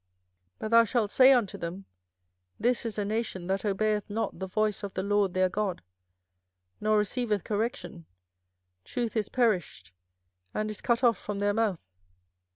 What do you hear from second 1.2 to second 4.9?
unto them, This is a nation that obeyeth not the voice